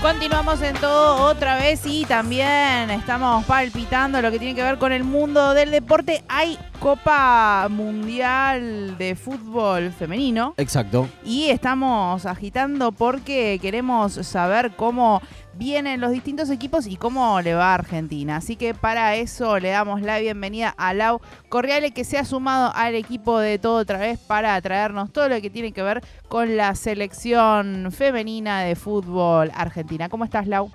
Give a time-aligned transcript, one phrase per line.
[0.00, 4.92] Continuamos en todo otra vez y también estamos palpitando lo que tiene que ver con
[4.92, 6.22] el mundo del deporte.
[6.28, 10.54] Hay Copa Mundial de Fútbol Femenino.
[10.56, 11.08] Exacto.
[11.24, 15.20] Y estamos agitando porque queremos saber cómo
[15.58, 18.36] vienen los distintos equipos y cómo le va a Argentina.
[18.36, 22.72] Así que para eso le damos la bienvenida a Lau Corriale que se ha sumado
[22.74, 26.56] al equipo de todo otra vez para traernos todo lo que tiene que ver con
[26.56, 30.08] la selección femenina de fútbol argentina.
[30.08, 30.70] ¿Cómo estás, Lau?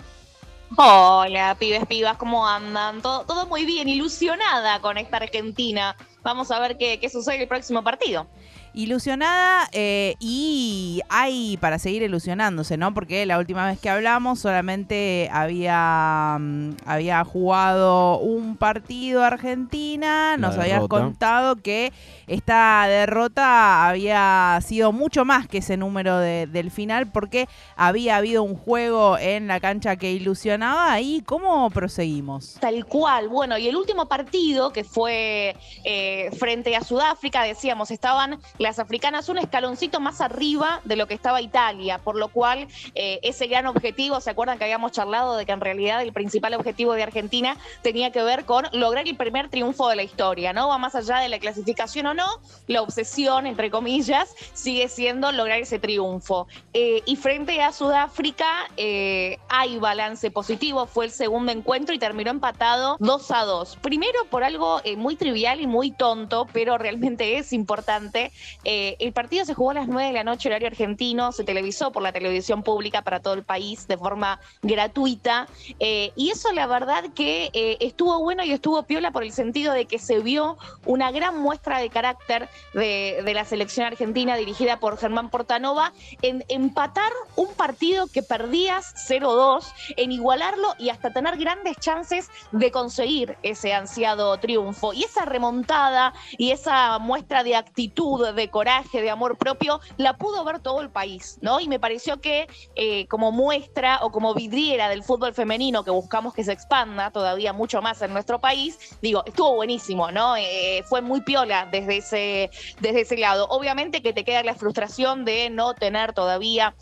[0.76, 3.02] Hola, pibes, pibas, ¿cómo andan?
[3.02, 5.96] Todo, todo muy bien, ilusionada con esta Argentina.
[6.24, 8.28] Vamos a ver qué, qué sucede el próximo partido
[8.74, 12.94] ilusionada eh, y hay para seguir ilusionándose, ¿no?
[12.94, 20.58] Porque la última vez que hablamos solamente había, mm, había jugado un partido Argentina, nos
[20.58, 21.94] habías contado que
[22.28, 28.56] esta derrota había sido mucho más que ese número del final porque había habido un
[28.56, 32.58] juego en la cancha que ilusionaba y cómo proseguimos.
[32.60, 38.40] Tal cual, bueno, y el último partido que fue eh, frente a Sudáfrica, decíamos, estaban
[38.64, 43.20] las africanas un escaloncito más arriba de lo que estaba Italia, por lo cual eh,
[43.22, 46.94] ese gran objetivo, ¿se acuerdan que habíamos charlado de que en realidad el principal objetivo
[46.94, 50.70] de Argentina tenía que ver con lograr el primer triunfo de la historia, ¿no?
[50.70, 52.26] Va más allá de la clasificación o no,
[52.68, 56.48] la obsesión, entre comillas, sigue siendo lograr ese triunfo.
[56.74, 62.32] Eh, y frente a Sudáfrica eh, hay balance positivo, fue el segundo encuentro y terminó
[62.32, 63.78] empatado 2 a 2.
[63.82, 68.32] Primero por algo muy trivial y muy tonto, pero realmente es importante.
[68.64, 71.92] Eh, el partido se jugó a las 9 de la noche, horario argentino, se televisó
[71.92, 75.48] por la televisión pública para todo el país de forma gratuita.
[75.80, 79.74] Eh, y eso la verdad que eh, estuvo bueno y estuvo piola por el sentido
[79.74, 84.80] de que se vio una gran muestra de carácter de, de la selección argentina dirigida
[84.80, 89.66] por Germán Portanova en empatar un partido que perdías 0-2,
[89.98, 94.94] en igualarlo y hasta tener grandes chances de conseguir ese ansiado triunfo.
[94.94, 100.44] Y esa remontada y esa muestra de actitud, de coraje, de amor propio, la pudo
[100.44, 101.60] ver todo el país, ¿no?
[101.60, 106.34] Y me pareció que eh, como muestra o como vidriera del fútbol femenino que buscamos
[106.34, 110.36] que se expanda todavía mucho más en nuestro país, digo, estuvo buenísimo, ¿no?
[110.38, 113.48] Eh, fue muy piola desde ese, desde ese lado.
[113.50, 116.76] Obviamente que te queda la frustración de no tener todavía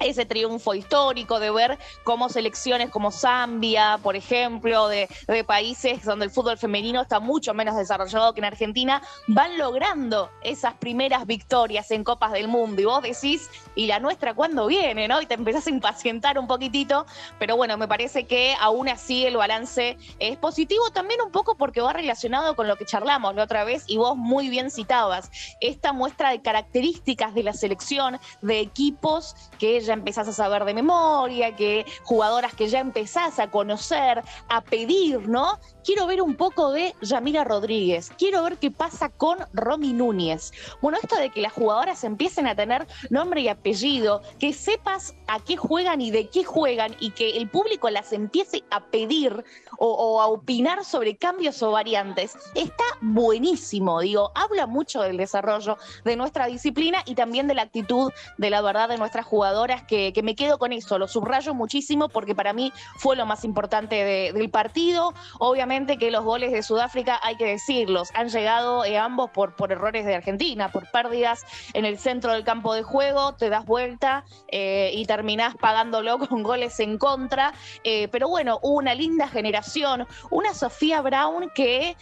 [0.00, 5.08] ese triunfo histórico de ver cómo selecciones como Zambia, por ejemplo, de,
[5.46, 10.74] países donde el fútbol femenino está mucho menos desarrollado que en Argentina, van logrando esas
[10.74, 12.82] primeras victorias en Copas del Mundo.
[12.82, 15.08] Y vos decís, ¿y la nuestra cuándo viene?
[15.08, 15.20] ¿no?
[15.20, 17.06] Y te empezás a impacientar un poquitito,
[17.38, 21.80] pero bueno, me parece que aún así el balance es positivo también un poco porque
[21.80, 25.30] va relacionado con lo que charlamos la otra vez y vos muy bien citabas,
[25.60, 30.74] esta muestra de características de la selección, de equipos que ya empezás a saber de
[30.74, 35.58] memoria, que jugadoras que ya empezás a conocer, a pedir, ¿no?
[35.84, 40.52] Quiero ver un poco de Yamira Rodríguez, quiero ver qué pasa con Romy Núñez.
[40.80, 45.40] Bueno, esto de que las jugadoras empiecen a tener nombre y apellido, que sepas a
[45.40, 49.44] qué juegan y de qué juegan y que el público las empiece a pedir
[49.78, 56.16] o, a opinar sobre cambios o variantes, está buenísimo, digo, habla mucho del desarrollo de
[56.16, 60.34] nuestra disciplina y también de la actitud de la verdad de nuestras jugadoras, que, me
[60.34, 65.14] quedo con eso, lo subrayo muchísimo porque para mí fue lo más importante del partido.
[65.38, 69.72] Obviamente que los goles de Sudáfrica, hay que decirlos, han llegado eh, ambos por, por
[69.72, 74.24] errores de Argentina, por pérdidas en el centro del campo de juego, te das vuelta
[74.48, 77.52] eh, y terminás pagándolo con goles en contra.
[77.84, 81.96] Eh, pero bueno, una linda generación, una Sofía Brown que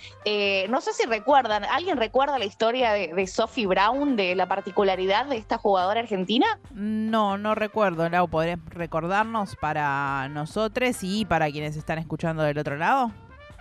[0.69, 5.37] no sé si recuerdan, ¿alguien recuerda la historia de, de Brown, de la particularidad de
[5.37, 6.59] esta jugadora argentina?
[6.73, 7.68] No, no recuerdo,
[8.11, 13.13] Lau, ¿podrías recordarnos para nosotros y para quienes están escuchando del otro lado?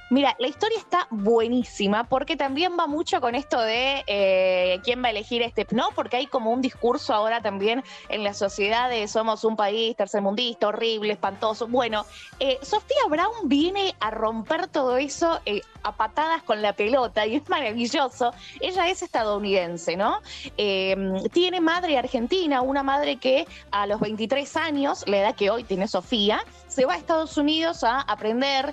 [0.09, 5.07] Mira, la historia está buenísima porque también va mucho con esto de eh, quién va
[5.07, 5.89] a elegir este, ¿no?
[5.95, 10.69] Porque hay como un discurso ahora también en la sociedad de somos un país tercermundista,
[10.69, 11.67] horrible, espantoso.
[11.67, 12.05] Bueno,
[12.39, 17.35] eh, Sofía Brown viene a romper todo eso eh, a patadas con la pelota y
[17.35, 18.31] es maravilloso.
[18.61, 20.21] Ella es estadounidense, ¿no?
[21.33, 25.87] tiene madre argentina, una madre que a los 23 años, la edad que hoy tiene
[25.87, 26.43] Sofía,
[26.77, 28.71] se va a Estados Unidos a aprender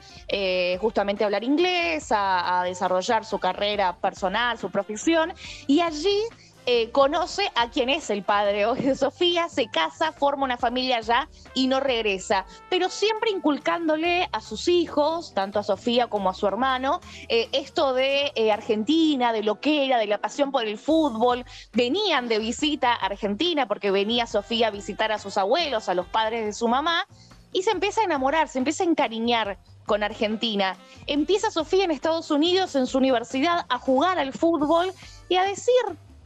[0.79, 5.33] justamente hablar inglés, a, desarrollar su carrera personal, su profesión,
[5.67, 6.21] y allí
[6.67, 11.29] eh, conoce a quien es el padre de Sofía, se casa, forma una familia ya
[11.53, 16.47] y no regresa, pero siempre inculcándole a sus hijos, tanto a Sofía como a su
[16.47, 20.79] hermano, eh, esto de eh, Argentina, de lo que era, de la pasión por el
[20.79, 21.45] fútbol.
[21.73, 26.07] Venían de visita a Argentina porque venía Sofía a visitar a sus abuelos, a los
[26.07, 27.07] padres de su mamá,
[27.55, 29.57] y se empieza a enamorar, se empieza a encariñar
[29.87, 30.77] con Argentina.
[31.07, 34.93] Empieza Sofía en Estados Unidos, en su universidad, a jugar al fútbol
[35.29, 35.75] y a decir,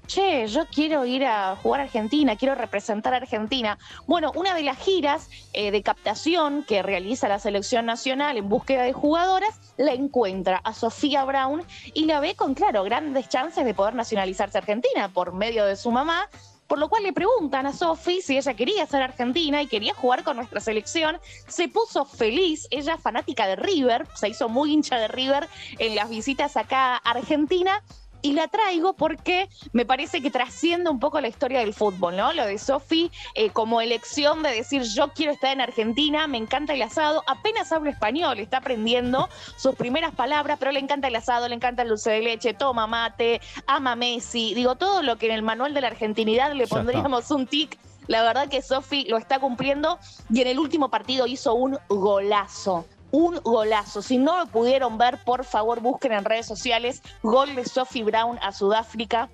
[0.07, 3.79] che, yo quiero ir a jugar a Argentina, quiero representar a Argentina.
[4.07, 8.83] Bueno, una de las giras eh, de captación que realiza la selección nacional en búsqueda
[8.85, 13.75] de jugadoras, la encuentra a Sofía Brown y la ve con, claro, grandes chances de
[13.75, 16.29] poder nacionalizarse Argentina por medio de su mamá.
[16.69, 20.23] Por lo cual le preguntan a Sofi si ella quería ser argentina y quería jugar
[20.23, 21.19] con nuestra selección.
[21.49, 25.49] Se puso feliz, ella fanática de River, se hizo muy hincha de River
[25.79, 27.83] en las visitas acá a Argentina
[28.23, 32.33] y la traigo porque me parece que trasciende un poco la historia del fútbol, ¿no?
[32.33, 36.75] Lo de Sofi eh, como elección de decir yo quiero estar en Argentina, me encanta
[36.75, 41.49] el asado, apenas habla español, está aprendiendo sus primeras palabras, pero le encanta el asado,
[41.49, 45.33] le encanta el dulce de leche, toma mate, ama Messi, digo todo lo que en
[45.33, 47.79] el manual de la argentinidad le pondríamos un tic.
[48.07, 49.99] La verdad que Sofi lo está cumpliendo
[50.33, 54.03] y en el último partido hizo un golazo un golazo.
[54.03, 58.39] Si no lo pudieron ver, por favor busquen en redes sociales gol de Sophie Brown
[58.43, 59.31] a Sudáfrica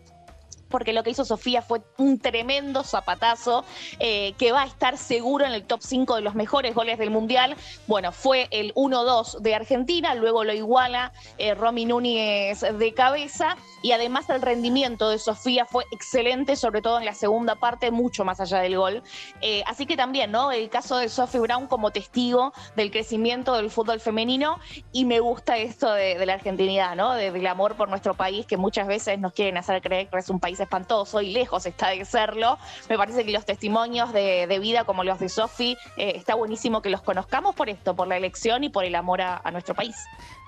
[0.74, 3.64] porque lo que hizo Sofía fue un tremendo zapatazo
[4.00, 7.12] eh, que va a estar seguro en el top 5 de los mejores goles del
[7.12, 7.54] Mundial.
[7.86, 13.92] Bueno, fue el 1-2 de Argentina, luego lo iguala eh, Romy Núñez de cabeza y
[13.92, 18.40] además el rendimiento de Sofía fue excelente, sobre todo en la segunda parte, mucho más
[18.40, 19.04] allá del gol.
[19.42, 20.50] Eh, así que también, ¿no?
[20.50, 24.58] El caso de Sophie Brown como testigo del crecimiento del fútbol femenino
[24.90, 27.14] y me gusta esto de, la argentinidad, ¿no?
[27.14, 30.40] del amor por nuestro país que muchas veces nos quieren hacer creer que es un
[30.40, 32.58] país espantoso y lejos está de serlo.
[32.88, 36.90] Me parece que los testimonios de, vida como los de Sofi, eh, está buenísimo que
[36.90, 39.96] los conozcamos por esto, por la elección y por el amor a, nuestro país.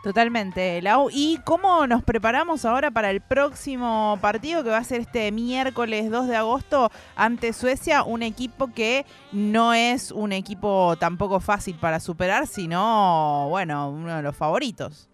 [0.03, 1.09] Totalmente, Lau.
[1.13, 6.11] ¿Y cómo nos preparamos ahora para el próximo partido que va a ser este miércoles
[6.11, 8.03] 2 de agosto ante Suecia?
[8.03, 14.23] Un equipo que no es un equipo tampoco fácil para superar, sino, bueno, uno de
[14.23, 15.09] los favoritos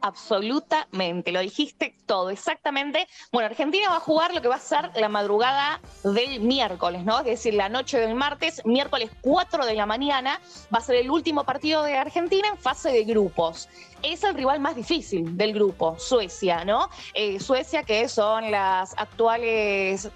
[0.00, 3.08] absolutamente, lo dijiste todo, exactamente.
[3.32, 7.18] Bueno, Argentina va a jugar lo que va a ser la madrugada del miércoles, ¿no?
[7.18, 10.40] Es decir, la noche del martes, miércoles 4 de la mañana,
[10.72, 13.68] va a ser el último partido de Argentina en fase de grupos.
[14.02, 16.88] Es el rival más difícil del grupo, Suecia, ¿no?
[17.14, 20.08] Eh, Suecia, que son las actuales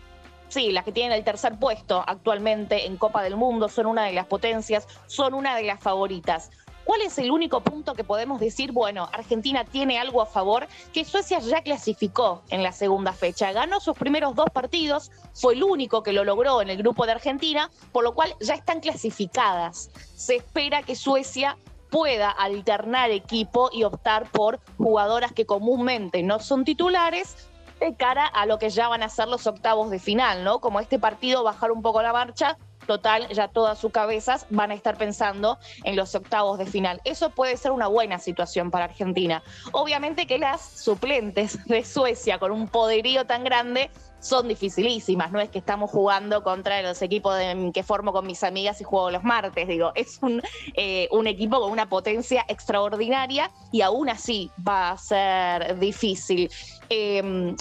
[0.51, 4.12] sí, las que tienen el tercer puesto actualmente en Copa del Mundo, son una de
[4.12, 6.51] las potencias, son una de las favoritas.
[6.85, 10.67] ¿Cuál es el único punto que podemos decir, bueno, Argentina tiene algo a favor?
[10.93, 15.62] Que Suecia ya clasificó en la segunda fecha, ganó sus primeros dos partidos, fue el
[15.62, 19.91] único que lo logró en el grupo de Argentina, por lo cual ya están clasificadas.
[20.17, 21.56] Se espera que Suecia
[21.91, 27.49] pueda alternar equipo y optar por jugadoras que comúnmente no son titulares
[27.81, 30.61] de cara a lo que ya van a ser los octavos de final, ¿no?
[30.61, 32.59] Como este partido bajar un poco la marcha
[32.91, 37.01] total, ya todas sus cabezas van a estar pensando en los octavos de final.
[37.05, 39.45] Eso puede ser una buena situación para Argentina.
[39.71, 45.51] Obviamente que las suplentes de Suecia con un poderío tan grande son dificilísimas, no es
[45.51, 47.37] que estamos jugando contra los equipos
[47.73, 50.43] que formo con mis amigas y juego los martes, digo, es un,
[50.75, 56.51] eh, un equipo con una potencia extraordinaria y aún así va a ser difícil.
[56.89, 57.55] Em,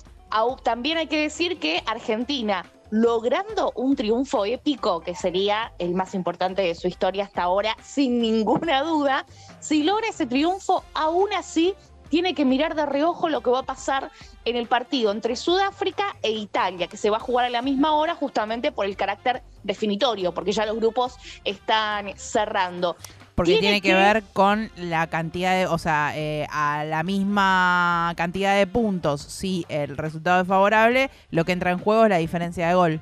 [0.63, 6.61] también hay que decir que Argentina logrando un triunfo épico que sería el más importante
[6.61, 9.25] de su historia hasta ahora, sin ninguna duda.
[9.59, 11.75] Si logra ese triunfo, aún así
[12.09, 14.11] tiene que mirar de reojo lo que va a pasar
[14.45, 17.93] en el partido entre Sudáfrica e Italia, que se va a jugar a la misma
[17.93, 22.95] hora justamente por el carácter definitorio, porque ya los grupos están cerrando.
[23.39, 28.57] Porque tiene, que, ver con la cantidad de, o sea, eh, a la misma cantidad
[28.57, 32.67] de puntos, si el resultado es favorable, lo que entra en juego es la diferencia
[32.67, 33.01] de gol.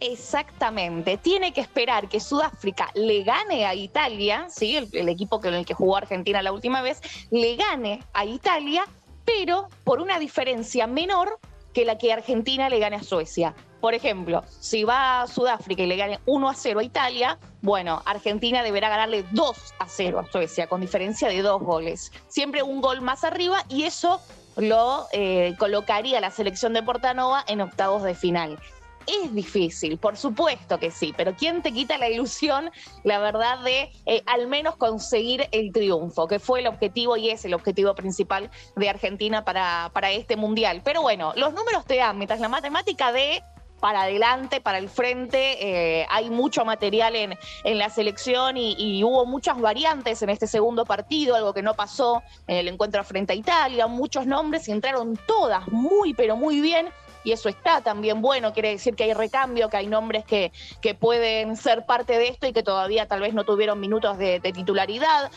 [0.00, 1.18] Exactamente.
[1.18, 4.76] Tiene que esperar que Sudáfrica le gane a Italia, ¿sí?
[4.76, 8.86] el, equipo con el que jugó Argentina la última vez, le gane a Italia,
[9.26, 11.38] pero por una diferencia menor
[11.74, 13.54] que la que Argentina le gane a Suecia.
[13.86, 18.02] Por ejemplo, si va a Sudáfrica y le gane 1 a 0 a Italia, bueno,
[18.04, 22.10] Argentina deberá ganarle 2 a 0 a Suecia, con diferencia de dos goles.
[22.26, 24.20] Siempre un gol más arriba y eso
[24.56, 28.58] lo eh, colocaría la selección de Portanova en octavos de final.
[29.06, 32.72] es difícil, por supuesto que sí, pero ¿quién te quita la ilusión,
[33.04, 37.44] la verdad, de eh, al menos conseguir el triunfo, que fue el objetivo y es
[37.44, 40.82] el objetivo principal de Argentina para, para este mundial?
[40.84, 43.44] Pero bueno, los números te dan, mientras la matemática de
[43.80, 46.00] para adelante, para el frente.
[46.00, 50.84] Eh, hay mucho material en, en la selección y, hubo muchas variantes en este segundo
[50.84, 53.86] partido, algo que no pasó en el encuentro frente a Italia.
[53.86, 56.88] Muchos nombres y entraron todas muy, pero muy bien.
[57.24, 60.94] Y eso está también bueno, quiere decir que hay recambio, que hay nombres que, que
[60.94, 65.30] pueden ser parte de esto y que todavía tal vez no tuvieron minutos de titularidad.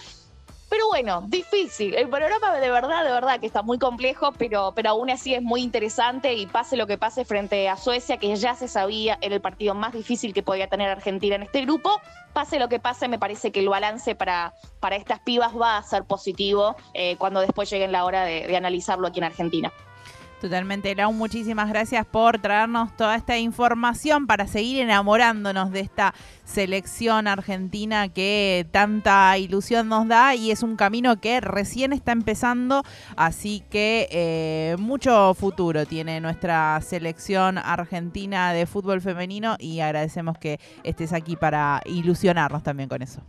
[0.70, 1.96] Pero bueno, difícil.
[1.96, 5.42] El panorama de verdad, de verdad que está muy complejo, pero, pero aún así es
[5.42, 9.34] muy interesante y pase lo que pase frente a Suecia, que ya se sabía era
[9.34, 12.00] el partido más difícil que podía tener Argentina en este grupo.
[12.34, 15.84] Pase lo que pase, me parece que el balance para, para estas pibas va a
[15.84, 19.74] ser positivo eh, cuando después llegue la hora de, de analizarlo aquí en Argentina.
[20.42, 26.14] Totalmente, Lau, muchísimas gracias por traernos toda esta información para seguir enamorándonos de esta
[26.46, 32.84] selección argentina que tanta ilusión nos da y es un camino que recién está empezando,
[33.18, 40.58] así que eh, mucho futuro tiene nuestra selección argentina de fútbol femenino y agradecemos que
[40.86, 43.22] estés aquí para ilusionarnos también con eso.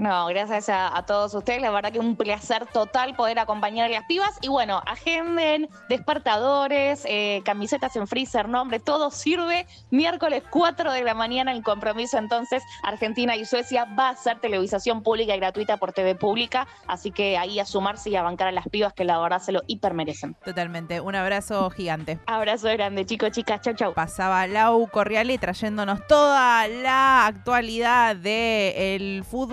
[0.00, 1.60] No, gracias a, a, todos ustedes.
[1.60, 4.30] La verdad que un placer total poder acompañar a las pibas.
[4.40, 9.66] Y bueno, agenden, despertadores, eh, camisetas en freezer, nombre, todo sirve.
[9.90, 15.02] Miércoles 4 de la mañana el compromiso entonces Argentina y Suecia va a ser televisación
[15.02, 16.66] pública y gratuita por TV Pública.
[16.86, 19.52] Así que ahí a sumarse y a bancar a las pibas que la verdad se
[19.52, 20.34] lo hiper merecen.
[20.42, 21.02] Totalmente.
[21.02, 22.18] Un abrazo gigante.
[22.24, 23.60] Abrazo grande, chicos, chicas.
[23.60, 23.92] Chau, chau.
[23.92, 29.50] Pasaba Lau Corriale trayéndonos toda la actualidad del fútbol.